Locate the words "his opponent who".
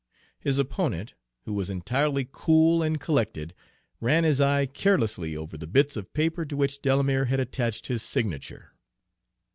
0.39-1.53